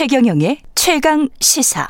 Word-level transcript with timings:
최경영의 0.00 0.56
최강 0.74 1.28
시사. 1.40 1.86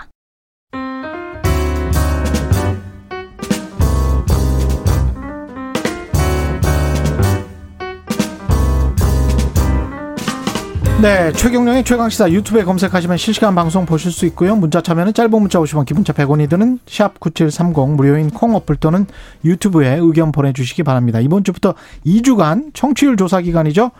네, 11.01 11.31
최경령의 11.35 11.85
최강시사 11.85 12.33
유튜브에 12.33 12.65
검색하시면 12.65 13.17
실시간 13.17 13.55
방송 13.55 13.87
보실 13.87 14.11
수 14.11 14.27
있고요. 14.27 14.57
문자 14.57 14.81
참여는 14.81 15.15
짧은 15.15 15.31
문자 15.31 15.61
50원, 15.61 15.87
기본자 15.87 16.13
100원이 16.13 16.51
드는 16.51 16.81
샵 16.89 17.21
9730 17.21 17.91
무료인 17.91 18.31
콩 18.31 18.57
어플 18.57 18.75
또는 18.81 19.07
유튜브에 19.45 19.99
의견 19.99 20.33
보내주시기 20.33 20.83
바랍니다. 20.83 21.21
이번 21.21 21.45
주부터 21.45 21.77
2주간 22.05 22.75
청취율 22.75 23.17
조사 23.17 23.41
기간이죠. 23.41 23.93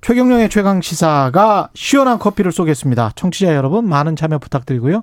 최경령의 0.00 0.48
최강 0.48 0.80
시사가 0.80 1.68
시원한 1.74 2.18
커피를 2.18 2.52
쏘겠습니다. 2.52 3.12
청취자 3.16 3.54
여러분 3.54 3.86
많은 3.88 4.16
참여 4.16 4.38
부탁드리고요. 4.38 5.02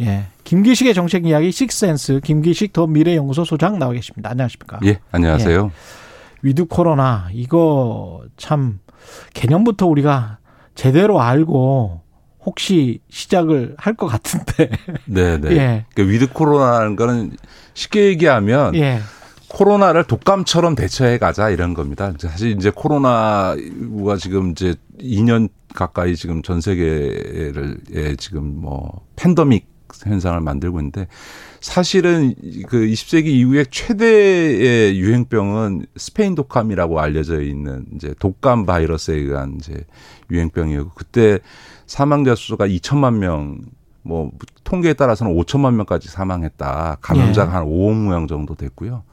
예, 0.00 0.24
김기식의 0.42 0.92
정책 0.92 1.24
이야기 1.24 1.52
식센스 1.52 2.20
김기식 2.20 2.72
더 2.72 2.86
미래연구소 2.88 3.44
소장 3.44 3.78
나와 3.78 3.92
계십니다. 3.92 4.30
안녕하십니까? 4.30 4.80
예, 4.84 4.98
안녕하세요. 5.12 5.70
예. 5.72 5.78
with 6.42 6.64
코로나 6.66 7.28
이거 7.32 8.22
참 8.36 8.80
개념부터 9.34 9.86
우리가 9.86 10.38
제대로 10.74 11.20
알고 11.20 12.02
혹시 12.44 13.00
시작을 13.08 13.76
할 13.78 13.94
것 13.94 14.08
같은데. 14.08 14.68
네 15.04 15.38
네. 15.38 15.50
예. 15.56 15.84
그러니까 15.94 16.12
with 16.12 16.32
코로나라는 16.32 16.96
거는 16.96 17.36
쉽게 17.74 18.06
얘기하면 18.06 18.74
예. 18.74 18.98
코로나를 19.54 20.02
독감처럼 20.04 20.74
대처해 20.74 21.18
가자 21.18 21.48
이런 21.48 21.74
겁니다. 21.74 22.12
사실 22.18 22.50
이제 22.50 22.72
코로나가 22.74 23.56
지금 24.18 24.50
이제 24.50 24.74
2년 24.98 25.48
가까이 25.72 26.16
지금 26.16 26.42
전 26.42 26.60
세계를 26.60 27.78
예, 27.94 28.16
지금 28.16 28.60
뭐 28.60 29.06
팬더믹 29.14 29.72
현상을 30.04 30.40
만들고 30.40 30.80
있는데 30.80 31.06
사실은 31.60 32.34
그 32.66 32.78
20세기 32.80 33.26
이후에 33.26 33.64
최대의 33.70 34.98
유행병은 34.98 35.86
스페인 35.96 36.34
독감이라고 36.34 36.98
알려져 36.98 37.40
있는 37.40 37.86
이제 37.94 38.12
독감 38.18 38.66
바이러스에 38.66 39.14
의한 39.14 39.58
이제 39.60 39.84
유행병이었고 40.32 40.90
그때 40.96 41.38
사망자 41.86 42.34
수가 42.34 42.66
2천만 42.66 43.18
명, 43.18 43.60
뭐 44.02 44.32
통계에 44.64 44.94
따라서는 44.94 45.32
5천만 45.36 45.74
명까지 45.74 46.08
사망했다. 46.08 46.98
감염자가 47.00 47.52
네. 47.52 47.56
한 47.56 47.66
5억 47.66 48.08
명 48.08 48.26
정도 48.26 48.56
됐고요. 48.56 49.04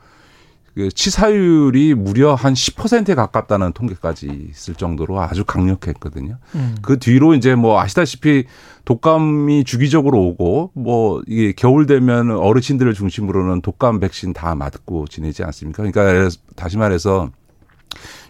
그 0.76 0.90
치사율이 0.90 1.96
무려 1.96 2.34
한 2.34 2.54
10%에 2.54 3.14
가깝다는 3.16 3.74
통계까지 3.74 4.48
있을 4.52 4.76
정도로 4.76 5.20
아주 5.22 5.44
강력했거든요. 5.44 6.38
음. 6.56 6.76
그 6.82 6.98
뒤로 6.98 7.34
이제 7.34 7.56
뭐 7.56 7.80
아시다시피 7.80 8.46
독감이 8.86 9.64
주기적으로 9.64 10.22
오고 10.22 10.72
뭐 10.74 11.22
이게 11.28 11.54
겨울 11.54 11.86
되면 11.86 12.32
어르신들을 12.32 12.94
중심으로는 12.94 13.62
독감 13.62 14.00
백신 14.00 14.34
다 14.34 14.56
맞고 14.56 15.08
지내지 15.08 15.44
않습니까? 15.44 15.84
그러니까 15.84 16.30
다시 16.56 16.78
말해서 16.78 17.30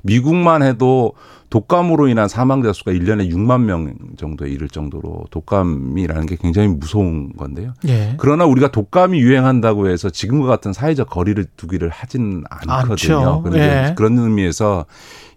미국만 0.02 0.64
해도 0.64 1.14
독감으로 1.52 2.07
인한 2.07 2.30
사망자 2.30 2.71
수가 2.71 2.94
1년에 2.94 3.30
6만 3.30 3.63
명 3.63 3.94
정도에 4.17 4.49
이를 4.49 4.69
정도로 4.69 5.25
독감이라는 5.31 6.25
게 6.25 6.38
굉장히 6.38 6.69
무서운 6.69 7.33
건데요. 7.33 7.73
예. 7.89 8.16
그러나 8.17 8.45
우리가 8.45 8.71
독감이 8.71 9.19
유행한다고 9.19 9.89
해서 9.89 10.09
지금과 10.09 10.47
같은 10.47 10.71
사회적 10.71 11.09
거리를 11.09 11.45
두기를 11.58 11.89
하지는 11.89 12.43
않거든요. 12.49 13.42
그런데 13.43 13.89
예. 13.89 13.93
그런 13.95 14.17
의미에서 14.17 14.86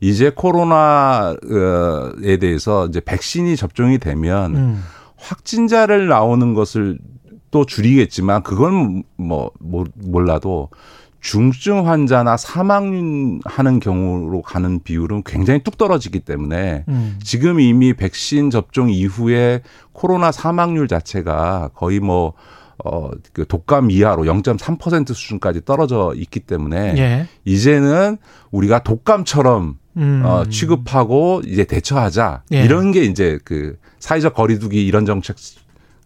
이제 0.01 0.31
코로나에 0.33 1.35
대해서 2.41 2.87
이제 2.87 3.01
백신이 3.01 3.57
접종이 3.57 3.99
되면 3.99 4.55
음. 4.55 4.85
확진자를 5.17 6.07
나오는 6.07 6.55
것을 6.55 6.99
또 7.51 7.67
줄이겠지만 7.67 8.45
그건 8.45 9.03
뭐 9.17 9.51
몰라도 9.95 10.69
중증 11.25 11.89
환자나 11.89 12.37
사망하는 12.37 13.81
경우로 13.81 14.43
가는 14.43 14.79
비율은 14.81 15.23
굉장히 15.25 15.63
뚝 15.63 15.79
떨어지기 15.79 16.21
때문에 16.21 16.85
음. 16.87 17.19
지금 17.25 17.61
이미 17.61 17.95
백신 17.95 18.51
접종 18.51 18.91
이후에 18.91 19.63
코로나 19.93 20.31
사망률 20.31 20.87
자체가 20.87 21.71
거의 21.75 21.99
뭐 21.99 22.35
어, 22.85 23.11
그 23.33 23.47
독감 23.47 23.91
이하로 23.91 24.25
0.3% 24.25 25.15
수준까지 25.15 25.65
떨어져 25.65 26.13
있기 26.15 26.41
때문에 26.41 26.95
예. 26.99 27.27
이제는 27.47 28.19
우리가 28.51 28.83
독감처럼 28.83 29.79
음. 29.97 30.23
어, 30.27 30.45
취급하고 30.51 31.41
이제 31.47 31.65
대처하자. 31.65 32.43
예. 32.53 32.65
이런 32.65 32.93
게 32.93 33.03
이제 33.03 33.39
그 33.45 33.79
사회적 33.99 34.35
거리두기 34.35 34.85
이런 34.85 35.07
정책 35.07 35.37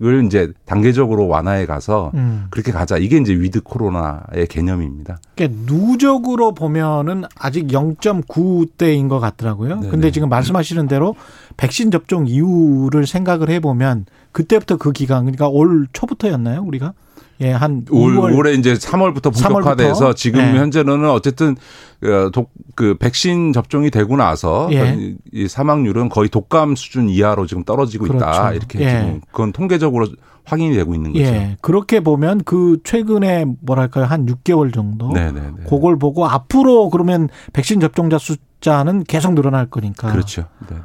을 0.00 0.25
이제 0.25 0.53
단계적으로 0.64 1.26
완화해 1.26 1.66
가서 1.66 2.12
음. 2.14 2.47
그렇게 2.50 2.70
가자. 2.70 2.98
이게 2.98 3.16
이제 3.16 3.32
with 3.33 3.62
코로나의 3.62 4.47
개념입니다. 4.48 5.19
그러니까 5.34 5.60
누적으로 5.66 6.54
보면은 6.54 7.25
아직 7.36 7.66
0.9대인 7.66 9.09
것 9.09 9.19
같더라고요. 9.19 9.81
네네. 9.81 9.91
근데 9.91 10.12
지금 10.12 10.28
말씀하시는 10.28 10.86
대로 10.86 11.16
백신 11.56 11.91
접종 11.91 12.28
이후를 12.28 13.09
생각을 13.09 13.50
해 13.50 13.59
보면 13.59 14.06
그때부터 14.31 14.76
그 14.76 14.92
기간 14.92 15.25
그러니까 15.25 15.48
올 15.48 15.88
초부터였나요, 15.92 16.62
우리가? 16.62 16.92
예, 17.41 17.53
한 17.53 17.84
올, 17.91 18.17
올해 18.19 18.53
이제 18.53 18.75
3월부터 18.75 19.33
본격화돼서 19.33 20.11
3월부터? 20.11 20.17
지금 20.17 20.41
예. 20.41 20.59
현재는 20.59 21.09
어쨌든 21.09 21.56
그, 22.01 22.31
독, 22.33 22.51
그 22.75 22.97
백신 22.99 23.53
접종이 23.53 23.91
되고 23.91 24.17
나서 24.17 24.69
예. 24.73 25.15
이 25.33 25.49
사망률은 25.49 26.09
거의 26.09 26.28
독감 26.28 26.77
수준 26.77 27.09
이하로 27.09 27.47
지금 27.47 27.65
떨어지고 27.65 28.07
그렇죠. 28.07 28.25
있다. 28.25 28.53
이렇게 28.53 28.81
예. 28.81 28.89
지금 28.89 29.21
그건 29.31 29.53
통계적으로 29.53 30.09
확인이 30.45 30.75
되고 30.75 30.95
있는 30.95 31.12
거죠. 31.12 31.25
예. 31.25 31.57
그렇게 31.61 32.01
보면 32.01 32.43
그 32.45 32.78
최근에 32.83 33.45
뭐랄까요 33.61 34.07
한 34.07 34.27
6개월 34.27 34.73
정도 34.73 35.12
네네네. 35.12 35.65
그걸 35.69 35.99
보고 35.99 36.27
앞으로 36.27 36.89
그러면 36.91 37.28
백신 37.53 37.81
접종자 37.81 38.19
숫자는 38.19 39.05
계속 39.05 39.34
늘어날 39.34 39.67
거니까. 39.67 40.11
그렇죠. 40.11 40.47
네 40.71 40.77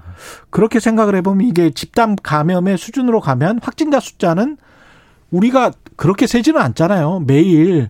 그렇게 0.50 0.80
생각을 0.80 1.16
해보면 1.18 1.48
이게 1.48 1.70
집단 1.72 2.16
감염의 2.22 2.78
수준으로 2.78 3.22
가면 3.22 3.60
확진자 3.62 4.00
숫자는 4.00 4.58
우리가 5.32 5.72
그렇게 5.96 6.28
세지는 6.28 6.60
않잖아요. 6.62 7.24
매일 7.26 7.90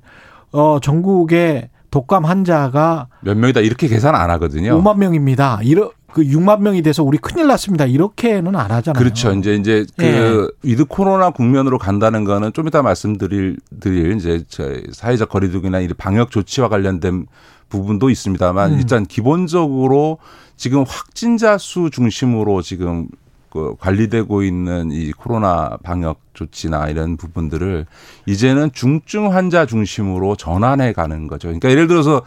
어 0.51 0.79
전국에 0.81 1.69
독감 1.91 2.25
환자가 2.25 3.07
몇 3.21 3.37
명이다 3.37 3.61
이렇게 3.61 3.87
계산 3.87 4.15
안 4.15 4.29
하거든요. 4.31 4.81
5만 4.81 4.97
명입니다. 4.97 5.59
이러 5.63 5.91
그 6.13 6.23
6만 6.23 6.61
명이 6.61 6.83
돼서 6.83 7.03
우리 7.03 7.17
큰일 7.17 7.47
났습니다. 7.47 7.85
이렇게는 7.85 8.55
안 8.55 8.71
하잖아요. 8.71 9.01
그렇죠. 9.03 9.31
이제 9.33 9.55
이제 9.55 9.85
그 9.97 10.51
예. 10.63 10.69
with 10.69 10.85
코로나 10.85 11.31
국면으로 11.31 11.79
간다는 11.79 12.23
거는 12.23 12.53
좀 12.53 12.67
이따 12.67 12.81
말씀드릴 12.81 13.57
드릴 13.79 14.15
이제 14.15 14.43
사회적 14.91 15.29
거리두기나 15.29 15.79
이 15.79 15.87
방역 15.97 16.29
조치와 16.29 16.69
관련된 16.69 17.25
부분도 17.69 18.11
있습니다만 18.11 18.73
음. 18.73 18.77
일단 18.77 19.05
기본적으로 19.05 20.19
지금 20.55 20.83
확진자 20.87 21.57
수 21.57 21.89
중심으로 21.91 22.61
지금 22.61 23.07
그 23.53 23.75
관리되고 23.79 24.41
있는 24.41 24.89
이 24.91 25.11
코로나 25.11 25.77
방역 25.83 26.19
조치나 26.33 26.87
이런 26.87 27.17
부분들을 27.17 27.85
이제는 28.25 28.71
중증 28.73 29.31
환자 29.31 29.67
중심으로 29.67 30.35
전환해 30.35 30.91
가는 30.91 31.27
거죠. 31.27 31.49
그러니까 31.49 31.69
예를 31.69 31.85
들어서 31.85 32.23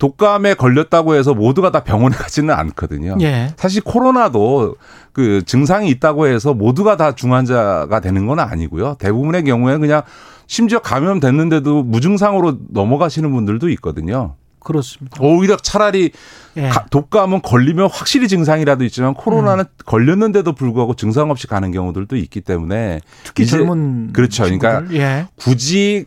독감에 0.00 0.54
걸렸다고 0.54 1.14
해서 1.14 1.34
모두가 1.34 1.70
다 1.70 1.84
병원에 1.84 2.16
가지는 2.18 2.52
않거든요. 2.52 3.16
예. 3.20 3.54
사실 3.56 3.80
코로나도 3.80 4.74
그 5.12 5.44
증상이 5.46 5.88
있다고 5.88 6.26
해서 6.26 6.52
모두가 6.52 6.96
다 6.96 7.14
중환자가 7.14 8.00
되는 8.00 8.26
건 8.26 8.40
아니고요. 8.40 8.96
대부분의 8.98 9.44
경우에 9.44 9.78
그냥 9.78 10.02
심지어 10.48 10.80
감염됐는데도 10.80 11.84
무증상으로 11.84 12.58
넘어가시는 12.70 13.30
분들도 13.30 13.68
있거든요. 13.70 14.34
그렇습니다. 14.66 15.16
오히려 15.20 15.56
차라리 15.56 16.10
예. 16.56 16.70
독감은 16.90 17.42
걸리면 17.42 17.88
확실히 17.88 18.26
증상이라도 18.26 18.82
있지만 18.84 19.14
코로나는 19.14 19.64
음. 19.64 19.82
걸렸는데도 19.86 20.54
불구하고 20.54 20.94
증상 20.94 21.30
없이 21.30 21.46
가는 21.46 21.70
경우들도 21.70 22.16
있기 22.16 22.40
때문에 22.40 23.00
특히 23.22 23.46
젊은 23.46 24.12
그렇죠. 24.12 24.42
그러니까 24.42 24.82
예. 24.92 25.28
굳이 25.36 26.06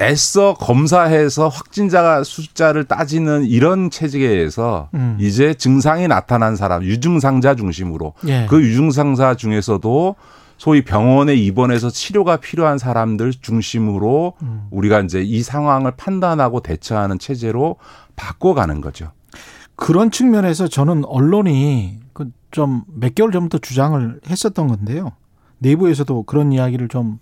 애써 0.00 0.54
검사해서 0.54 1.48
확진자가 1.48 2.24
숫자를 2.24 2.84
따지는 2.84 3.44
이런 3.44 3.90
체제에서 3.90 4.88
음. 4.94 5.18
이제 5.20 5.52
증상이 5.52 6.08
나타난 6.08 6.56
사람 6.56 6.82
유증상자 6.82 7.54
중심으로 7.54 8.14
예. 8.28 8.46
그 8.48 8.62
유증상자 8.62 9.34
중에서도 9.34 10.16
소위 10.60 10.84
병원에 10.84 11.34
입원해서 11.34 11.88
치료가 11.88 12.36
필요한 12.36 12.76
사람들 12.76 13.32
중심으로 13.32 14.34
음. 14.42 14.66
우리가 14.70 15.00
이제 15.00 15.22
이 15.22 15.42
상황을 15.42 15.92
판단하고 15.92 16.60
대처하는 16.60 17.18
체제로 17.18 17.76
바꿔가는 18.14 18.82
거죠. 18.82 19.10
그런 19.74 20.10
측면에서 20.10 20.68
저는 20.68 21.06
언론이 21.06 22.00
그좀몇 22.12 23.14
개월 23.14 23.32
전부터 23.32 23.56
주장을 23.56 24.20
했었던 24.28 24.66
건데요. 24.68 25.12
내부에서도 25.60 26.24
그런 26.24 26.52
이야기를 26.52 26.88
좀 26.88 27.20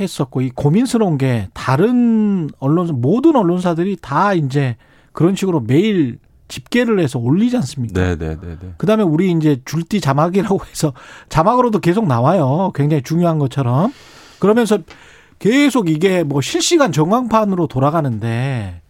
했었고 0.00 0.40
이 0.40 0.48
고민스러운 0.48 1.18
게 1.18 1.48
다른 1.52 2.48
언론 2.58 3.02
모든 3.02 3.36
언론사들이 3.36 3.98
다 4.00 4.32
이제 4.32 4.78
그런 5.12 5.36
식으로 5.36 5.60
매일 5.60 6.18
집계를 6.48 7.00
해서 7.00 7.18
올리지 7.18 7.56
않습니까? 7.56 8.00
네, 8.00 8.16
네, 8.16 8.36
네, 8.40 8.56
네. 8.60 8.74
그다음에 8.76 9.02
우리 9.02 9.30
이제 9.32 9.60
줄띠 9.64 10.00
자막이라고 10.00 10.60
해서 10.70 10.92
자막으로도 11.28 11.80
계속 11.80 12.06
나와요. 12.06 12.72
굉장히 12.74 13.02
중요한 13.02 13.38
것처럼. 13.38 13.92
그러면서 14.38 14.78
계속 15.38 15.88
이게 15.90 16.22
뭐 16.22 16.40
실시간 16.40 16.92
전광판으로 16.92 17.66
돌아가는데 17.66 18.80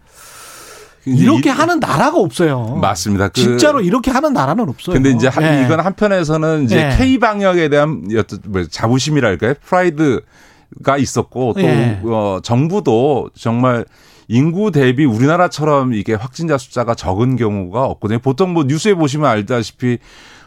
이렇게 1.06 1.50
이, 1.50 1.52
하는 1.52 1.78
나라가 1.78 2.18
없어요. 2.18 2.78
맞습니다. 2.80 3.28
그, 3.28 3.40
진짜로 3.40 3.80
이렇게 3.80 4.10
하는 4.10 4.32
나라는 4.32 4.68
없어요. 4.68 4.94
근데 4.94 5.10
이제 5.10 5.30
네. 5.30 5.64
이건 5.64 5.80
한편에서는 5.80 6.64
이제 6.64 6.88
네. 6.88 6.96
K 6.96 7.18
방역에 7.18 7.68
대한 7.68 8.08
뭐 8.44 8.64
자부심이랄까요? 8.64 9.54
프라이드가 9.64 10.98
있었고 10.98 11.54
또 11.54 11.60
네. 11.60 12.00
어, 12.04 12.40
정부도 12.42 13.30
정말 13.34 13.84
인구 14.28 14.70
대비 14.70 15.04
우리나라처럼 15.04 15.94
이게 15.94 16.14
확진자 16.14 16.58
숫자가 16.58 16.94
적은 16.94 17.36
경우가 17.36 17.84
없거든요. 17.84 18.18
보통 18.18 18.52
뭐 18.52 18.64
뉴스에 18.64 18.94
보시면 18.94 19.28
알다시피 19.28 19.98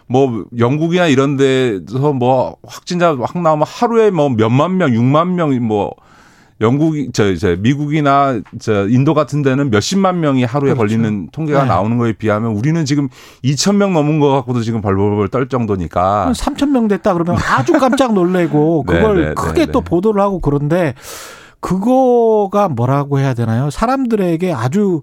뭐 0.08 0.46
영국이나 0.58 1.08
이런 1.08 1.38
데서 1.38 2.14
뭐 2.14 2.58
확진자 2.68 3.16
확 3.16 3.42
나오면 3.42 3.66
하루에 3.68 4.10
뭐 4.10 4.30
몇만 4.30 4.78
명, 4.78 4.94
육만 4.94 5.36
명뭐 5.36 5.92
영국이 6.62 7.12
저, 7.14 7.36
저 7.36 7.56
미국이나 7.56 8.42
저 8.60 8.88
인도 8.90 9.14
같은 9.14 9.42
데는 9.42 9.70
몇십만 9.70 10.20
명이 10.20 10.44
하루에 10.44 10.74
그렇죠. 10.74 10.80
걸리는 10.80 11.30
통계가 11.32 11.64
네. 11.64 11.70
나오는 11.70 11.98
거에 11.98 12.14
비하면 12.14 12.52
우리는 12.52 12.84
지금 12.84 13.08
2천 13.44 13.76
명 13.76 13.94
넘은 13.94 14.20
거 14.20 14.30
갖고도 14.30 14.62
지금 14.62 14.82
벌벌벌 14.82 15.30
떨 15.30 15.48
정도니까 15.48 16.34
3천 16.36 16.70
명 16.72 16.88
됐다 16.90 17.14
그러면 17.14 17.38
아주 17.38 17.74
깜짝 17.74 18.14
놀래고 18.14 18.84
네, 18.90 18.94
그걸 18.94 19.22
네, 19.22 19.28
네, 19.30 19.34
크게 19.36 19.66
네, 19.68 19.72
또 19.72 19.82
보도를 19.82 20.22
하고 20.22 20.40
그런데 20.40 20.96
그거가 21.60 22.70
뭐라고 22.70 23.20
해야 23.20 23.34
되나요? 23.34 23.70
사람들에게 23.70 24.54
아주 24.54 25.02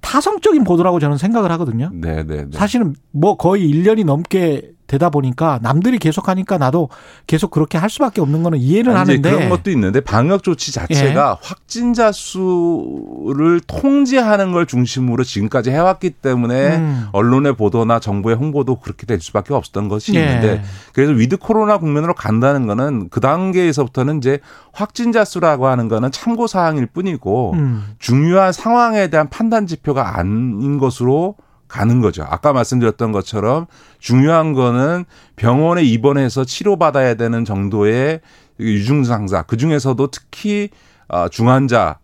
타성적인 0.00 0.64
보도라고 0.64 0.98
저는 0.98 1.18
생각을 1.18 1.50
하거든요. 1.52 1.90
네, 1.92 2.24
네, 2.24 2.44
네. 2.44 2.50
사실은 2.52 2.94
뭐 3.10 3.36
거의 3.36 3.70
1년이 3.70 4.04
넘게 4.04 4.72
되다 4.90 5.08
보니까 5.08 5.60
남들이 5.62 5.98
계속 5.98 6.28
하니까 6.28 6.58
나도 6.58 6.88
계속 7.28 7.52
그렇게 7.52 7.78
할 7.78 7.88
수밖에 7.88 8.20
없는 8.20 8.42
거는 8.42 8.58
이해는 8.58 8.96
하는데 8.96 9.30
그런 9.30 9.48
것도 9.48 9.70
있는데 9.70 10.00
방역 10.00 10.42
조치 10.42 10.72
자체가 10.72 11.38
예. 11.40 11.46
확진자 11.46 12.10
수를 12.10 13.60
통제하는 13.68 14.50
걸 14.50 14.66
중심으로 14.66 15.22
지금까지 15.22 15.70
해왔기 15.70 16.10
때문에 16.10 16.76
음. 16.76 17.06
언론의 17.12 17.56
보도나 17.56 18.00
정부의 18.00 18.34
홍보도 18.34 18.80
그렇게 18.80 19.06
될 19.06 19.20
수밖에 19.20 19.54
없었던 19.54 19.88
것이 19.88 20.12
예. 20.16 20.20
있는데 20.20 20.62
그래서 20.92 21.12
with 21.12 21.36
코로나 21.36 21.78
국면으로 21.78 22.14
간다는 22.14 22.66
거는 22.66 23.10
그 23.10 23.20
단계에서부터는 23.20 24.18
이제 24.18 24.40
확진자 24.72 25.24
수라고 25.24 25.68
하는 25.68 25.86
거는 25.86 26.10
참고 26.10 26.48
사항일 26.48 26.86
뿐이고 26.86 27.52
음. 27.52 27.94
중요한 28.00 28.52
상황에 28.52 29.06
대한 29.08 29.30
판단 29.30 29.68
지표가 29.68 30.18
아닌 30.18 30.78
것으로 30.78 31.36
가는 31.70 32.00
거죠. 32.00 32.24
아까 32.28 32.52
말씀드렸던 32.52 33.12
것처럼 33.12 33.66
중요한 34.00 34.52
거는 34.52 35.04
병원에 35.36 35.82
입원해서 35.82 36.44
치료받아야 36.44 37.14
되는 37.14 37.44
정도의 37.44 38.20
유증상자, 38.58 39.42
그 39.42 39.56
중에서도 39.56 40.04
특히 40.08 40.68
어, 41.08 41.28
중환자, 41.28 41.98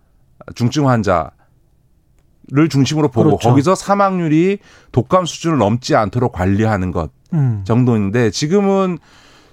중증 0.55 0.89
환자, 0.89 1.31
를 2.49 2.69
중심으로 2.69 3.09
보고 3.09 3.31
그렇죠. 3.31 3.49
거기서 3.49 3.75
사망률이 3.75 4.59
독감 4.93 5.27
수준을 5.27 5.59
넘지 5.59 5.97
않도록 5.97 6.31
관리하는 6.31 6.93
것 6.93 7.11
음. 7.33 7.63
정도인데 7.67 8.31
지금은 8.31 8.99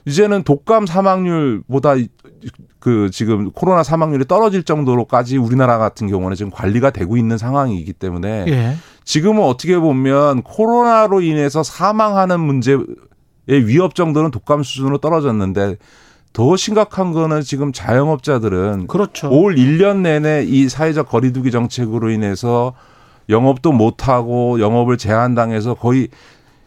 이제는 0.06 0.44
독감 0.44 0.86
사망률보다 0.86 1.96
그 2.78 3.10
지금 3.12 3.52
코로나 3.52 3.82
사망률이 3.82 4.26
떨어질 4.26 4.62
정도로까지 4.62 5.38
우리나라 5.38 5.80
같은 5.80 6.08
경우는 6.08 6.36
지금 6.36 6.52
관리가 6.52 6.92
되고 6.92 7.18
있는 7.18 7.40
상황이기 7.40 7.94
때문에 7.94 8.46
예. 8.48 8.76
지금은 9.06 9.44
어떻게 9.44 9.78
보면 9.78 10.44
코로나로 10.44 11.22
인해서 11.22 11.64
사망하는 11.64 12.40
문제의 12.40 12.86
위협 13.48 13.96
정도는 13.96 14.32
독감 14.32 14.64
수준으로 14.64 15.00
떨어졌는데 15.00 15.78
더 16.32 16.56
심각한 16.56 17.12
거는 17.12 17.42
지금 17.42 17.72
자영업자들은 17.72 18.88
그렇죠. 18.88 19.30
올 19.30 19.56
1년 19.56 19.98
내내 19.98 20.44
이 20.48 20.68
사회적 20.68 21.08
거리두기 21.08 21.52
정책으로 21.52 22.10
인해서 22.10 22.74
영업도 23.30 23.72
못 23.72 24.08
하고 24.08 24.60
영업을 24.60 24.98
제한당해서 24.98 25.76
거의 25.76 26.10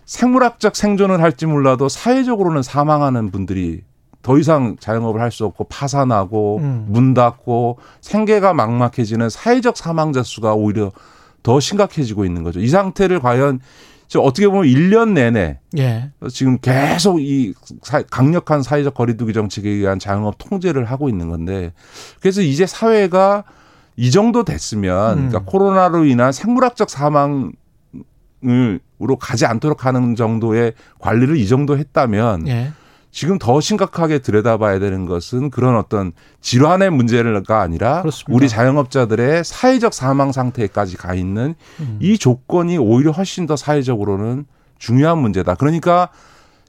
생물학적 0.04 0.76
생존을 0.76 1.20
할지 1.20 1.46
몰라도 1.46 1.88
사회적으로는 1.88 2.62
사망하는 2.62 3.30
분들이 3.32 3.82
더 4.22 4.38
이상 4.38 4.76
자영업을 4.78 5.20
할 5.20 5.30
수 5.30 5.44
없고 5.44 5.64
파산하고 5.64 6.58
음. 6.58 6.86
문 6.88 7.14
닫고 7.14 7.78
생계가 8.00 8.54
막막해지는 8.54 9.28
사회적 9.30 9.76
사망자 9.76 10.22
수가 10.22 10.54
오히려 10.54 10.92
더 11.46 11.60
심각해지고 11.60 12.24
있는 12.24 12.42
거죠. 12.42 12.58
이 12.58 12.66
상태를 12.66 13.20
과연 13.20 13.60
어떻게 14.18 14.48
보면 14.48 14.64
1년 14.64 15.12
내내 15.12 15.60
예. 15.78 16.10
지금 16.28 16.58
계속 16.58 17.20
이 17.20 17.54
강력한 18.10 18.64
사회적 18.64 18.94
거리두기 18.94 19.32
정책에 19.32 19.70
의한 19.70 20.00
자영업 20.00 20.38
통제를 20.38 20.86
하고 20.86 21.08
있는 21.08 21.28
건데 21.28 21.72
그래서 22.20 22.40
이제 22.40 22.66
사회가 22.66 23.44
이 23.94 24.10
정도 24.10 24.42
됐으면 24.42 25.12
음. 25.12 25.28
그러니까 25.28 25.48
코로나로 25.48 26.04
인한 26.04 26.32
생물학적 26.32 26.90
사망 26.90 27.52
으로 28.44 29.16
가지 29.16 29.46
않도록 29.46 29.86
하는 29.86 30.14
정도의 30.14 30.74
관리를 30.98 31.36
이 31.36 31.46
정도 31.46 31.78
했다면 31.78 32.48
예. 32.48 32.72
지금 33.16 33.38
더 33.38 33.62
심각하게 33.62 34.18
들여다봐야 34.18 34.78
되는 34.78 35.06
것은 35.06 35.48
그런 35.48 35.74
어떤 35.76 36.12
질환의 36.42 36.90
문제가 36.90 37.62
아니라 37.62 38.02
그렇습니다. 38.02 38.36
우리 38.36 38.46
자영업자들의 38.46 39.42
사회적 39.42 39.94
사망 39.94 40.32
상태까지 40.32 40.98
가 40.98 41.14
있는 41.14 41.54
음. 41.80 41.98
이 42.02 42.18
조건이 42.18 42.76
오히려 42.76 43.12
훨씬 43.12 43.46
더 43.46 43.56
사회적으로는 43.56 44.44
중요한 44.78 45.16
문제다. 45.16 45.54
그러니까 45.54 46.10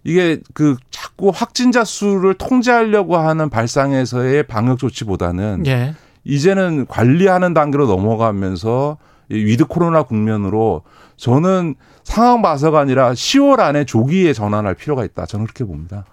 이게 0.05 0.39
그 0.53 0.77
자꾸 0.89 1.33
확진자 1.35 1.83
수를 1.83 2.33
통제하려고 2.33 3.17
하는 3.17 3.49
발상에서의 3.49 4.43
방역 4.43 4.79
조치보다는 4.79 5.63
예. 5.67 5.95
이제는 6.23 6.85
관리하는 6.87 7.53
단계로 7.53 7.87
넘어가면서 7.87 8.97
with 9.27 9.65
코로나 9.65 10.03
국면으로 10.03 10.83
저는 11.17 11.75
상황 12.05 12.41
봐서가 12.41 12.79
아니라 12.79 13.11
10월 13.11 13.59
안에 13.59 13.83
조기에 13.83 14.31
전환할 14.31 14.75
필요가 14.75 15.03
있다. 15.03 15.25
저는 15.25 15.45
그렇게 15.45 15.65
봅니다. 15.65 16.05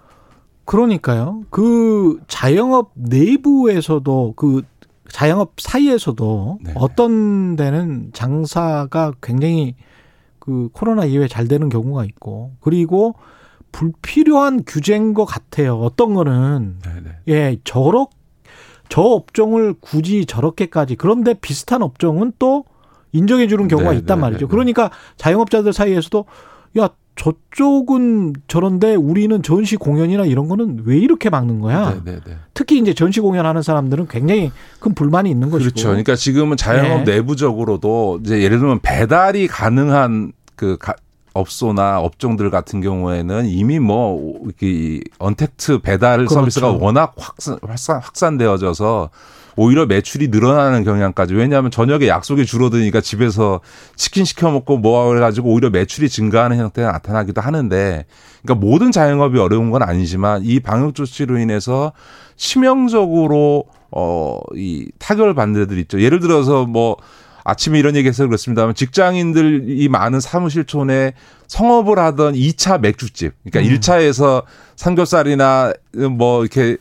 그러니까요. 0.65 1.43
그 1.49 2.19
자영업 2.27 2.91
내부에서도 2.95 4.33
그 4.35 4.63
자영업 5.09 5.53
사이에서도 5.59 6.59
네 6.61 6.73
어떤 6.75 7.55
데는 7.55 8.09
장사가 8.13 9.13
굉장히 9.21 9.75
그 10.39 10.69
코로나 10.73 11.05
이후에 11.05 11.27
잘 11.27 11.47
되는 11.47 11.69
경우가 11.69 12.05
있고 12.05 12.53
그리고 12.59 13.15
불필요한 13.71 14.63
규제인 14.65 15.13
것 15.13 15.25
같아요. 15.25 15.77
어떤 15.77 16.13
거는 16.13 16.79
네네. 16.81 17.09
예 17.27 17.57
저렇 17.63 18.09
저 18.89 19.01
업종을 19.01 19.75
굳이 19.79 20.25
저렇게까지 20.25 20.95
그런데 20.95 21.33
비슷한 21.33 21.81
업종은 21.81 22.33
또 22.39 22.65
인정해 23.11 23.47
주는 23.47 23.67
경우가 23.67 23.91
네네. 23.91 24.01
있단 24.01 24.19
말이죠. 24.19 24.47
그러니까 24.47 24.91
자영업자들 25.17 25.73
사이에서도 25.73 26.25
야 26.79 26.89
저쪽은 27.15 28.33
저런데 28.47 28.95
우리는 28.95 29.41
전시 29.41 29.77
공연이나 29.77 30.25
이런 30.25 30.47
거는 30.47 30.83
왜 30.85 30.97
이렇게 30.97 31.29
막는 31.29 31.59
거야? 31.61 32.01
네네네. 32.03 32.21
특히 32.53 32.77
이제 32.77 32.93
전시 32.93 33.19
공연하는 33.21 33.61
사람들은 33.61 34.07
굉장히 34.07 34.51
큰 34.79 34.93
불만이 34.93 35.29
있는 35.29 35.49
거죠. 35.49 35.65
그렇죠. 35.65 35.87
그러니까 35.87 36.15
지금은 36.15 36.57
자영업 36.57 37.05
네. 37.05 37.15
내부적으로도 37.15 38.19
이제 38.23 38.41
예를 38.41 38.59
들면 38.59 38.79
배달이 38.81 39.47
가능한 39.47 40.33
그 40.55 40.77
업소나 41.33 41.99
업종들 41.99 42.49
같은 42.49 42.81
경우에는 42.81 43.45
이미 43.45 43.79
뭐 43.79 44.39
이렇게 44.45 45.01
언택트 45.19 45.79
배달 45.79 46.19
그렇죠. 46.19 46.35
서비스가 46.35 46.71
워낙 46.71 47.13
확산, 47.17 47.59
확산 47.61 47.99
확산되어져서 47.99 49.09
오히려 49.55 49.85
매출이 49.85 50.27
늘어나는 50.29 50.83
경향까지 50.83 51.33
왜냐하면 51.33 51.71
저녁에 51.71 52.07
약속이 52.07 52.45
줄어드니까 52.45 53.01
집에서 53.01 53.61
치킨 53.95 54.25
시켜 54.25 54.51
먹고 54.51 54.77
뭐 54.77 55.13
해가지고 55.13 55.51
오히려 55.51 55.69
매출이 55.69 56.09
증가하는 56.09 56.57
형태가 56.57 56.91
나타나기도 56.91 57.41
하는데 57.41 58.05
그러니까 58.43 58.65
모든 58.65 58.91
자영업이 58.91 59.39
어려운 59.39 59.71
건 59.71 59.81
아니지만 59.81 60.43
이 60.43 60.59
방역 60.59 60.95
조치로 60.95 61.37
인해서 61.37 61.93
치명적으로 62.35 63.65
어이 63.91 64.87
타격을 64.99 65.33
받는 65.35 65.61
데들 65.61 65.79
있죠. 65.79 66.01
예를 66.01 66.19
들어서 66.19 66.65
뭐 66.65 66.97
아침에 67.45 67.77
이런 67.77 67.95
얘기해서 67.95 68.25
그렇습니다만 68.25 68.73
직장인들이 68.73 69.87
많은 69.87 70.19
사무실촌에 70.19 71.13
성업을 71.47 71.99
하던 71.99 72.33
2차 72.33 72.81
맥주집, 72.81 73.33
그러니까 73.43 73.71
음. 73.71 73.79
1차에서 73.79 74.43
삼겹살이나 74.75 75.71
뭐 76.17 76.41
이렇게 76.41 76.77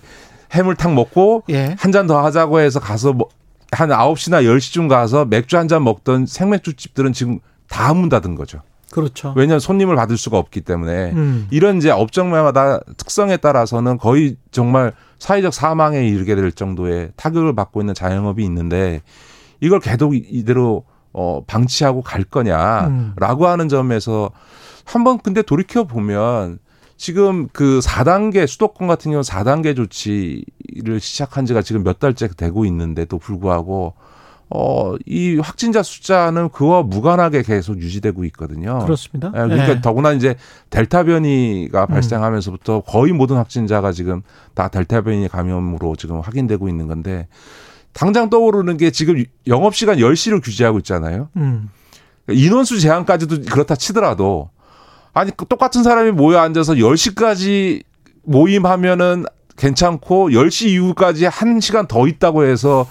해물탕 0.54 0.94
먹고 0.94 1.42
예. 1.50 1.74
한잔 1.78 2.06
더 2.06 2.24
하자고 2.24 2.60
해서 2.60 2.80
가서 2.80 3.12
뭐 3.12 3.28
한 3.74 3.88
9시나 3.88 4.44
10시쯤 4.44 4.88
가서 4.88 5.24
맥주 5.24 5.56
한 5.58 5.68
잔 5.68 5.82
먹던 5.82 6.26
생맥주 6.26 6.74
집들은 6.74 7.12
지금 7.12 7.40
다문 7.68 8.10
닫은 8.10 8.34
거죠. 8.34 8.60
그렇죠. 8.92 9.32
왜냐하면 9.34 9.60
손님을 9.60 9.96
받을 9.96 10.16
수가 10.16 10.38
없기 10.38 10.60
때문에 10.60 11.12
음. 11.12 11.48
이런 11.50 11.78
이제 11.78 11.90
업종마다 11.90 12.80
특성에 12.96 13.38
따라서는 13.38 13.96
거의 13.98 14.36
정말 14.52 14.92
사회적 15.18 15.52
사망에 15.54 16.06
이르게 16.06 16.36
될 16.36 16.52
정도의 16.52 17.10
타격을 17.16 17.54
받고 17.54 17.80
있는 17.80 17.94
자영업이 17.94 18.44
있는데 18.44 19.00
이걸 19.60 19.80
계속 19.80 20.14
이대로 20.14 20.84
어 21.12 21.42
방치하고 21.46 22.02
갈 22.02 22.24
거냐라고 22.24 23.44
음. 23.44 23.50
하는 23.50 23.68
점에서 23.68 24.30
한번 24.84 25.18
근데 25.18 25.42
돌이켜 25.42 25.84
보면 25.84 26.58
지금 27.04 27.48
그 27.52 27.80
4단계 27.80 28.46
수도권 28.46 28.88
같은 28.88 29.10
경우 29.10 29.16
는 29.16 29.22
4단계 29.22 29.76
조치를 29.76 31.00
시작한 31.00 31.44
지가 31.44 31.60
지금 31.60 31.84
몇 31.84 31.98
달째 31.98 32.28
되고 32.28 32.64
있는데도 32.64 33.18
불구하고 33.18 33.92
어, 34.48 34.94
이 35.04 35.36
확진자 35.36 35.82
숫자는 35.82 36.48
그와 36.48 36.82
무관하게 36.82 37.42
계속 37.42 37.76
유지되고 37.76 38.24
있거든요. 38.24 38.78
그렇습니다. 38.78 39.28
예, 39.34 39.38
그러니까 39.40 39.66
네. 39.66 39.80
더구나 39.82 40.12
이제 40.12 40.36
델타 40.70 41.04
변이가 41.04 41.82
음. 41.82 41.86
발생하면서부터 41.88 42.80
거의 42.80 43.12
모든 43.12 43.36
확진자가 43.36 43.92
지금 43.92 44.22
다 44.54 44.68
델타 44.68 45.02
변이 45.02 45.28
감염으로 45.28 45.96
지금 45.96 46.20
확인되고 46.20 46.70
있는 46.70 46.88
건데 46.88 47.28
당장 47.92 48.30
떠오르는 48.30 48.78
게 48.78 48.90
지금 48.90 49.22
영업시간 49.46 49.98
10시를 49.98 50.42
규제하고 50.42 50.78
있잖아요. 50.78 51.28
음. 51.36 51.68
인원수 52.30 52.80
제한까지도 52.80 53.42
그렇다 53.42 53.74
치더라도 53.74 54.48
아니 55.14 55.30
그 55.36 55.46
똑같은 55.46 55.82
사람이 55.82 56.10
모여 56.10 56.38
앉아서 56.40 56.74
10시까지 56.74 57.82
모임하면은 58.24 59.24
괜찮고 59.56 60.30
10시 60.30 60.68
이후까지 60.70 61.26
1시간 61.26 61.88
더 61.88 62.06
있다고 62.06 62.44
해서 62.44 62.86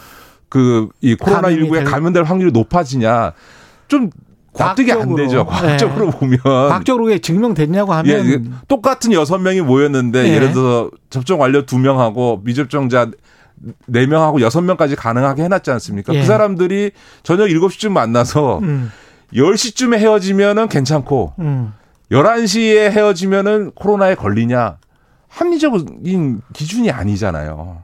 그 0.49 0.87
이 1.01 1.15
코로나 1.15 1.49
19에 1.49 1.83
감염될 1.83 2.23
확률이 2.23 2.51
높아지냐 2.51 3.33
좀 3.87 4.09
과학적이 4.53 4.91
안 4.91 5.15
되죠. 5.15 5.45
과학적으로 5.45 6.11
네. 6.11 6.17
보면. 6.19 6.39
과학적으로 6.43 7.17
증명됐냐고 7.17 7.91
하면. 7.93 8.25
예, 8.27 8.39
똑같은 8.67 9.11
여섯 9.11 9.39
명이 9.39 9.61
모였는데 9.61 10.23
네. 10.23 10.29
예를 10.35 10.53
들어서 10.53 10.91
접종 11.09 11.41
완료 11.41 11.65
두 11.65 11.79
명하고 11.79 12.41
미접종자 12.43 13.09
4명하고 13.89 14.47
6명까지 14.47 14.95
가능하게 14.95 15.43
해놨지 15.43 15.71
않습니까? 15.71 16.13
예. 16.13 16.19
그 16.19 16.25
사람들이 16.25 16.91
저녁 17.23 17.47
7시쯤 17.47 17.91
만나서 17.91 18.59
음. 18.59 18.91
10시쯤에 19.33 19.97
헤어지면은 19.97 20.67
괜찮고 20.67 21.33
음. 21.39 21.73
11시에 22.13 22.91
헤어지면은 22.91 23.71
코로나에 23.71 24.15
걸리냐? 24.15 24.77
합리적인 25.27 26.41
기준이 26.53 26.91
아니잖아요. 26.91 27.81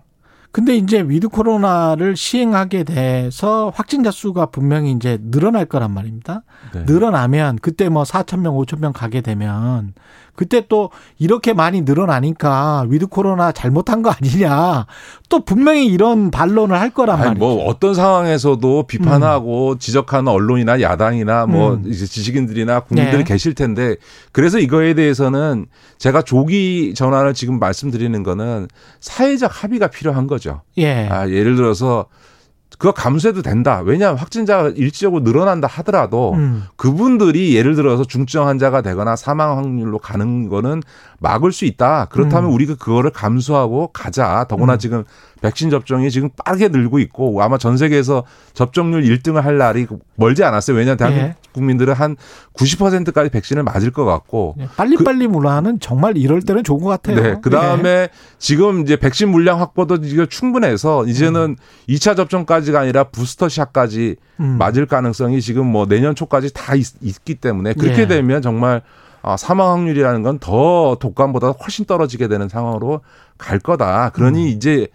근데 0.51 0.75
이제 0.75 1.01
with 1.01 1.29
코로나를 1.29 2.15
시행하게 2.15 2.83
돼서 2.83 3.71
확진자 3.73 4.09
수가 4.11 4.47
분명히 4.47 4.91
이제 4.91 5.17
늘어날 5.21 5.65
거란 5.65 5.91
말입니다. 5.91 6.43
네. 6.73 6.83
늘어나면 6.85 7.57
그때 7.61 7.89
뭐 7.89 8.03
4천 8.03 8.39
명, 8.39 8.55
5천 8.55 8.79
명 8.79 8.93
가게 8.93 9.21
되면 9.21 9.93
그때 10.39 10.63
또 10.69 10.89
이렇게 11.17 11.51
많이 11.51 11.81
늘어나니까 11.81 12.85
with 12.87 13.07
코로나 13.07 13.51
잘못한 13.51 14.01
거 14.01 14.09
아니냐. 14.09 14.85
또 15.27 15.43
분명히 15.43 15.85
이런 15.87 16.31
반론을 16.31 16.79
할 16.79 16.91
거란 16.91 17.19
말이죠. 17.19 17.39
뭐 17.39 17.65
어떤 17.65 17.93
상황에서도 17.93 18.83
비판하고 18.83 19.73
음. 19.73 19.79
지적하는 19.79 20.31
언론이나 20.31 20.79
야당이나 20.79 21.45
뭐 21.45 21.73
음. 21.73 21.83
이제 21.87 22.05
지식인들이나 22.05 22.79
국민들이 22.79 23.17
네. 23.17 23.23
계실 23.25 23.53
텐데 23.53 23.97
그래서 24.31 24.59
이거에 24.59 24.93
대해서는 24.93 25.65
제가 25.97 26.21
조기 26.21 26.93
전환을 26.95 27.33
지금 27.33 27.59
말씀드리는 27.59 28.23
거는 28.23 28.69
사회적 29.01 29.61
합의가 29.61 29.87
필요한 29.87 30.25
거죠. 30.25 30.61
예. 30.77 31.09
아, 31.09 31.27
예를 31.27 31.57
들어서 31.57 32.05
그거 32.79 32.93
감수해도 32.93 33.41
된다. 33.41 33.81
왜냐하면 33.83 34.17
확진자가 34.17 34.69
일시적으로 34.69 35.21
늘어난다 35.21 35.67
하더라도 35.67 36.33
음. 36.35 36.63
그분들이 36.77 37.53
예를 37.53 37.75
들어서 37.75 38.05
중증 38.05 38.47
환자가 38.47 38.81
되거나 38.81 39.17
사망 39.17 39.57
확률로 39.57 39.99
가는 39.99 40.47
거는 40.47 40.81
막을 41.19 41.51
수 41.51 41.65
있다. 41.65 42.05
그렇다면 42.05 42.49
음. 42.49 42.55
우리가 42.55 42.75
그거를 42.75 43.11
감수하고 43.11 43.87
가자. 43.93 44.45
더구나 44.47 44.73
음. 44.73 44.79
지금 44.79 45.03
백신 45.41 45.69
접종이 45.69 46.11
지금 46.11 46.29
빠르게 46.45 46.67
늘고 46.67 46.99
있고 46.99 47.41
아마 47.41 47.57
전 47.57 47.77
세계에서 47.77 48.23
접종률 48.53 49.03
1등을 49.03 49.41
할 49.41 49.57
날이 49.57 49.87
멀지 50.15 50.43
않았어요. 50.43 50.75
왜냐하면 50.75 50.97
대한민국 50.97 51.27
예. 51.29 51.35
국민들은 51.53 51.93
한 51.93 52.17
90%까지 52.53 53.29
백신을 53.29 53.63
맞을 53.63 53.91
것 53.91 54.05
같고 54.05 54.55
예. 54.59 54.67
빨리빨리 54.75 55.27
그, 55.27 55.31
문화는 55.31 55.79
정말 55.79 56.17
이럴 56.17 56.41
때는 56.41 56.63
좋은 56.63 56.81
것 56.81 56.89
같아요. 56.89 57.21
네. 57.21 57.35
그 57.41 57.49
다음에 57.49 57.89
예. 57.89 58.09
지금 58.37 58.81
이제 58.81 58.95
백신 58.95 59.29
물량 59.29 59.61
확보도 59.61 60.01
지금 60.01 60.27
충분해서 60.27 61.05
이제는 61.05 61.41
음. 61.41 61.55
2차 61.87 62.17
접종까지가 62.17 62.79
아니라 62.79 63.05
부스터샷까지 63.05 64.17
음. 64.41 64.57
맞을 64.57 64.85
가능성이 64.85 65.41
지금 65.41 65.65
뭐 65.65 65.85
내년 65.85 66.15
초까지 66.15 66.53
다 66.53 66.75
있, 66.75 66.85
기 67.23 67.35
때문에 67.35 67.73
그렇게 67.73 68.01
예. 68.01 68.07
되면 68.07 68.41
정말 68.41 68.81
아, 69.21 69.37
사망 69.37 69.71
확률이라는 69.71 70.23
건 70.23 70.39
더 70.39 70.95
독감보다 70.99 71.49
훨씬 71.49 71.85
떨어지게 71.85 72.27
되는 72.27 72.47
상황으로 72.47 73.01
갈 73.37 73.59
거다. 73.59 74.09
그러니 74.11 74.43
음. 74.43 74.47
이제 74.47 74.87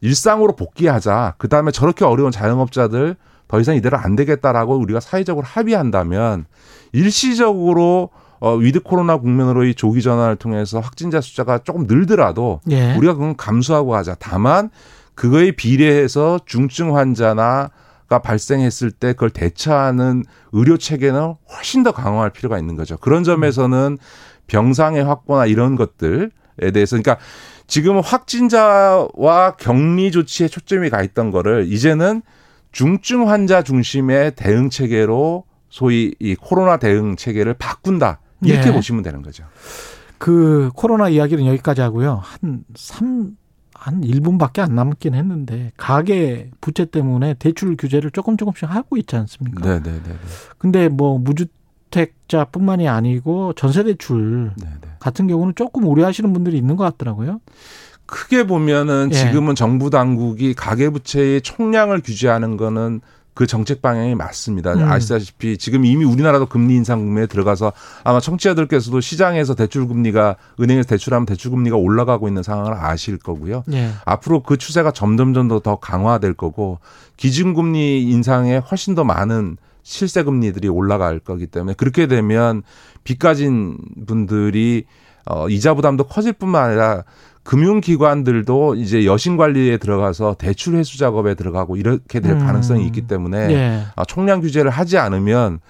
일상으로 0.00 0.54
복귀하자. 0.56 1.34
그 1.38 1.48
다음에 1.48 1.70
저렇게 1.70 2.04
어려운 2.04 2.30
자영업자들 2.30 3.16
더 3.48 3.60
이상 3.60 3.74
이대로 3.76 3.96
안 3.96 4.14
되겠다라고 4.16 4.76
우리가 4.76 5.00
사회적으로 5.00 5.46
합의한다면 5.46 6.46
일시적으로 6.92 8.10
어, 8.40 8.54
with 8.54 8.80
코로나 8.80 9.16
국면으로의 9.16 9.74
조기 9.74 10.00
전환을 10.00 10.36
통해서 10.36 10.78
확진자 10.78 11.20
숫자가 11.20 11.58
조금 11.58 11.86
늘더라도 11.88 12.60
예. 12.70 12.94
우리가 12.94 13.14
그건 13.14 13.36
감수하고 13.36 13.96
하자. 13.96 14.14
다만 14.20 14.70
그거에 15.14 15.50
비례해서 15.50 16.38
중증 16.46 16.96
환자나 16.96 17.70
가 18.08 18.20
발생했을 18.20 18.90
때 18.90 19.12
그걸 19.12 19.28
대처하는 19.30 20.24
의료 20.52 20.78
체계는 20.78 21.34
훨씬 21.50 21.82
더 21.82 21.92
강화할 21.92 22.30
필요가 22.30 22.58
있는 22.58 22.74
거죠. 22.74 22.96
그런 22.96 23.22
점에서는 23.22 23.98
병상의 24.46 25.04
확보나 25.04 25.44
이런 25.44 25.76
것들에 25.76 26.30
대해서 26.72 26.96
그러니까 26.96 27.18
지금 27.66 28.00
확진자와 28.00 29.56
격리 29.58 30.10
조치에 30.10 30.48
초점이 30.48 30.88
가 30.88 31.02
있던 31.02 31.30
거를 31.30 31.70
이제는 31.70 32.22
중증 32.72 33.28
환자 33.28 33.62
중심의 33.62 34.34
대응 34.36 34.70
체계로 34.70 35.44
소위 35.68 36.14
이 36.18 36.34
코로나 36.34 36.78
대응 36.78 37.14
체계를 37.16 37.54
바꾼다. 37.54 38.20
이렇게 38.42 38.68
예. 38.68 38.72
보시면 38.72 39.02
되는 39.02 39.20
거죠. 39.22 39.44
그 40.16 40.70
코로나 40.74 41.08
이야기는 41.08 41.44
여기까지 41.46 41.80
하고요. 41.80 42.22
한 42.22 42.64
3, 42.74 43.36
한 43.78 44.00
1분밖에 44.00 44.58
안 44.58 44.74
남긴 44.74 45.14
했는데 45.14 45.70
가계 45.76 46.50
부채 46.60 46.84
때문에 46.84 47.34
대출 47.34 47.76
규제를 47.76 48.10
조금 48.10 48.36
조금씩 48.36 48.68
하고 48.68 48.96
있지 48.96 49.14
않습니까? 49.14 49.62
네, 49.62 49.80
네, 49.80 49.92
네. 49.92 50.02
네. 50.02 50.18
근데 50.58 50.88
뭐 50.88 51.18
무주택자뿐만이 51.18 52.88
아니고 52.88 53.52
전세 53.52 53.84
대출 53.84 54.50
네, 54.56 54.66
네. 54.80 54.88
같은 54.98 55.28
경우는 55.28 55.54
조금 55.54 55.84
우려하시는 55.84 56.32
분들이 56.32 56.58
있는 56.58 56.74
것 56.74 56.84
같더라고요. 56.84 57.40
크게 58.06 58.46
보면은 58.46 59.10
예. 59.12 59.14
지금은 59.14 59.54
정부 59.54 59.90
당국이 59.90 60.54
가계 60.54 60.90
부채의 60.90 61.42
총량을 61.42 62.00
규제하는 62.00 62.56
거는 62.56 63.00
그 63.38 63.46
정책 63.46 63.82
방향이 63.82 64.16
맞습니다. 64.16 64.72
음. 64.72 64.82
아시다시피 64.90 65.58
지금 65.58 65.84
이미 65.84 66.04
우리나라도 66.04 66.46
금리 66.46 66.74
인상 66.74 66.98
국면에 66.98 67.28
들어가서 67.28 67.72
아마 68.02 68.18
청취자들께서도 68.18 69.00
시장에서 69.00 69.54
대출 69.54 69.86
금리가 69.86 70.34
은행에서 70.58 70.88
대출하면 70.88 71.24
대출 71.24 71.52
금리가 71.52 71.76
올라가고 71.76 72.26
있는 72.26 72.42
상황을 72.42 72.72
아실 72.74 73.16
거고요. 73.16 73.62
예. 73.72 73.90
앞으로 74.04 74.42
그 74.42 74.56
추세가 74.56 74.90
점점점 74.90 75.46
더 75.46 75.76
강화될 75.76 76.34
거고 76.34 76.80
기준금리 77.16 78.10
인상에 78.10 78.56
훨씬 78.56 78.96
더 78.96 79.04
많은 79.04 79.56
실세 79.84 80.24
금리들이 80.24 80.66
올라갈 80.66 81.20
거기 81.20 81.46
때문에 81.46 81.74
그렇게 81.74 82.08
되면 82.08 82.64
빚 83.04 83.20
가진 83.20 83.78
분들이 84.08 84.84
어 85.26 85.48
이자 85.48 85.74
부담도 85.74 86.08
커질 86.08 86.32
뿐만 86.32 86.70
아니라 86.70 87.04
금융기관들도 87.48 88.74
이제 88.74 89.06
여신 89.06 89.38
관리에 89.38 89.78
들어가서 89.78 90.34
대출 90.34 90.74
회수 90.74 90.98
작업에 90.98 91.34
들어가고 91.34 91.78
이렇게 91.78 92.20
될 92.20 92.32
음. 92.32 92.40
가능성이 92.40 92.84
있기 92.84 93.06
때문에 93.06 93.38
예. 93.50 93.82
아, 93.96 94.04
총량 94.04 94.42
규제를 94.42 94.70
하지 94.70 94.98
않으면 94.98 95.60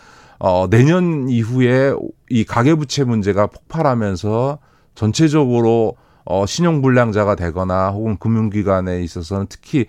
어 0.41 0.67
내년 0.69 1.29
이후에 1.29 1.95
이 2.31 2.43
가계부채 2.43 3.05
문제가 3.05 3.47
폭발하면서 3.47 4.59
전체적으로 4.97 5.95
어 6.31 6.45
신용불량자가 6.45 7.37
되거나 7.37 7.89
혹은 7.89 8.19
금융기관에 8.19 9.03
있어서는 9.03 9.47
특히 9.49 9.87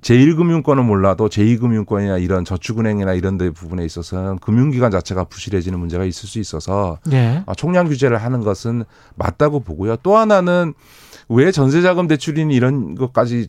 제1금융권은 0.00 0.84
몰라도 0.84 1.28
제2금융권이나 1.28 2.20
이런 2.20 2.44
저축은행이나 2.44 3.12
이런 3.12 3.38
데 3.38 3.50
부분에 3.50 3.84
있어서는 3.84 4.38
금융기관 4.38 4.90
자체가 4.90 5.24
부실해지는 5.24 5.78
문제가 5.78 6.04
있을 6.04 6.28
수 6.28 6.40
있어서 6.40 6.98
예. 7.12 7.44
어, 7.46 7.54
총량 7.54 7.86
규제를 7.86 8.18
하는 8.18 8.40
것은 8.40 8.84
맞다고 9.14 9.60
보고요. 9.60 9.94
또 10.02 10.16
하나는 10.16 10.74
왜 11.28 11.52
전세자금 11.52 12.08
대출인 12.08 12.50
이런 12.50 12.96
것까지 12.96 13.46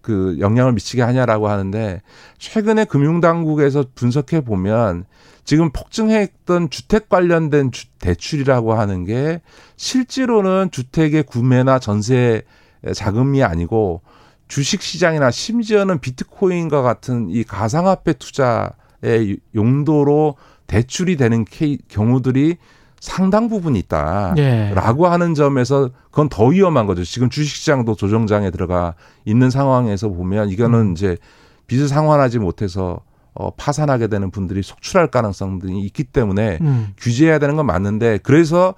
그 0.00 0.36
영향을 0.40 0.72
미치게 0.72 1.02
하냐라고 1.02 1.48
하는데 1.48 2.02
최근에 2.38 2.84
금융당국에서 2.84 3.84
분석해 3.94 4.40
보면 4.40 5.04
지금 5.44 5.70
폭증했던 5.70 6.70
주택 6.70 7.08
관련된 7.08 7.72
주, 7.72 7.86
대출이라고 7.98 8.74
하는 8.74 9.04
게 9.04 9.40
실제로는 9.76 10.70
주택의 10.70 11.22
구매나 11.22 11.78
전세 11.78 12.42
자금이 12.94 13.42
아니고 13.42 14.02
주식 14.46 14.82
시장이나 14.82 15.30
심지어는 15.30 16.00
비트코인과 16.00 16.82
같은 16.82 17.28
이 17.30 17.44
가상화폐 17.44 18.14
투자의 18.14 19.38
용도로 19.54 20.36
대출이 20.66 21.16
되는 21.16 21.44
케이, 21.44 21.78
경우들이 21.88 22.56
상당 23.00 23.48
부분 23.48 23.76
있다라고 23.76 24.34
네. 24.34 25.08
하는 25.08 25.34
점에서 25.34 25.90
그건 26.10 26.28
더 26.28 26.46
위험한 26.46 26.86
거죠. 26.86 27.04
지금 27.04 27.30
주식시장도 27.30 27.94
조정장에 27.94 28.50
들어가 28.50 28.94
있는 29.24 29.50
상황에서 29.50 30.08
보면 30.08 30.50
이거는 30.50 30.78
음. 30.78 30.92
이제 30.92 31.16
빚을 31.66 31.88
상환하지 31.88 32.38
못해서 32.38 33.00
어, 33.34 33.50
파산하게 33.50 34.08
되는 34.08 34.30
분들이 34.30 34.62
속출할 34.62 35.08
가능성 35.08 35.60
등이 35.60 35.82
있기 35.86 36.04
때문에 36.04 36.58
음. 36.60 36.88
규제해야 36.96 37.38
되는 37.38 37.54
건 37.56 37.66
맞는데 37.66 38.18
그래서 38.22 38.74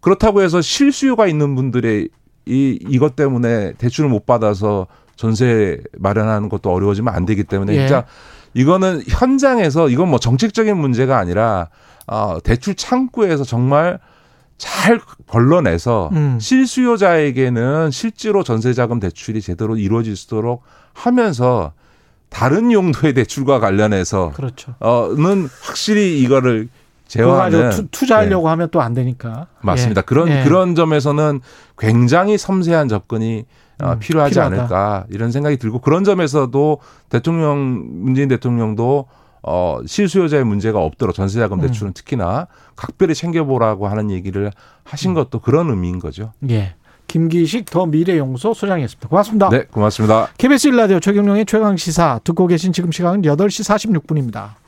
그렇다고 0.00 0.42
해서 0.42 0.60
실수요가 0.60 1.26
있는 1.26 1.56
분들의 1.56 2.08
이 2.46 2.78
이것 2.88 3.16
때문에 3.16 3.72
대출을 3.72 4.08
못 4.08 4.24
받아서 4.24 4.86
전세 5.16 5.80
마련하는 5.98 6.48
것도 6.48 6.70
어려워지면 6.70 7.12
안 7.12 7.26
되기 7.26 7.42
때문에 7.42 7.74
예. 7.74 7.78
진짜 7.78 8.04
이거는 8.54 9.02
현장에서 9.08 9.88
이건 9.88 10.08
뭐 10.08 10.20
정책적인 10.20 10.76
문제가 10.76 11.18
아니라 11.18 11.68
어, 12.06 12.38
대출 12.42 12.74
창구에서 12.74 13.44
정말 13.44 13.98
잘 14.58 15.00
걸러내서 15.26 16.10
음. 16.12 16.38
실수요자에게는 16.40 17.90
실제로 17.90 18.42
전세자금 18.42 19.00
대출이 19.00 19.40
제대로 19.42 19.76
이루어질 19.76 20.16
수 20.16 20.26
있도록 20.26 20.62
하면서 20.94 21.72
다른 22.30 22.72
용도의 22.72 23.14
대출과 23.14 23.60
관련해서 23.60 24.32
그렇죠. 24.34 24.74
어는 24.78 25.48
확실히 25.62 26.20
이거를 26.22 26.68
제어하는 27.06 27.88
투, 27.92 28.06
자하려고 28.06 28.46
네. 28.46 28.50
하면 28.50 28.68
또 28.70 28.80
안 28.80 28.94
되니까 28.94 29.46
맞습니다. 29.60 30.00
예. 30.00 30.04
그런 30.04 30.28
예. 30.28 30.42
그런 30.44 30.74
점에서는 30.74 31.40
굉장히 31.78 32.36
섬세한 32.36 32.88
접근이 32.88 33.44
어, 33.82 33.92
음, 33.92 33.98
필요하지 34.00 34.32
필요하다. 34.34 34.56
않을까 34.56 35.04
이런 35.10 35.30
생각이 35.30 35.58
들고 35.58 35.80
그런 35.80 36.02
점에서도 36.02 36.78
대통령 37.10 37.84
문재인 38.02 38.28
대통령도 38.28 39.06
어, 39.46 39.78
실수요자의 39.86 40.44
문제가 40.44 40.80
없도록 40.80 41.14
전세자금 41.14 41.58
음. 41.58 41.66
대출은 41.66 41.90
음. 41.90 41.94
특히나 41.94 42.48
각별히 42.74 43.14
챙겨보라고 43.14 43.86
하는 43.86 44.10
얘기를 44.10 44.50
하신 44.84 45.12
음. 45.12 45.14
것도 45.14 45.38
그런 45.40 45.70
의미인 45.70 46.00
거죠. 46.00 46.32
예. 46.50 46.74
김기식 47.06 47.66
더 47.66 47.86
미래용소 47.86 48.52
소장이었습니다. 48.52 49.08
고맙습니다. 49.08 49.48
네, 49.48 49.64
고맙습니다. 49.70 50.28
KBS 50.36 50.68
일라디오 50.68 50.98
최경령의 50.98 51.46
최강 51.46 51.76
시사 51.76 52.20
듣고 52.24 52.48
계신 52.48 52.72
지금 52.72 52.90
시각은 52.90 53.22
8시 53.22 54.02
46분입니다. 54.02 54.65